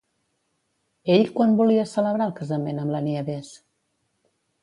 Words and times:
Ell 1.15 1.25
quan 1.35 1.53
volia 1.59 1.83
celebrar 1.91 2.27
el 2.29 2.33
casament 2.41 2.81
amb 2.85 2.93
la 2.97 3.05
Nieves? 3.09 3.51